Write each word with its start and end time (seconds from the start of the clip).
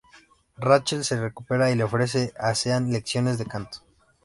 Rachel 0.57 1.03
se 1.03 1.21
recupera 1.21 1.69
y 1.69 1.75
le 1.75 1.83
ofrece 1.83 2.33
a 2.39 2.55
Sean 2.55 2.91
lecciones 2.91 3.37
de 3.37 3.45
canto. 3.45 3.81